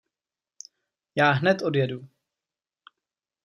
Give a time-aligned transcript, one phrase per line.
[1.15, 2.07] Já hned odjedu.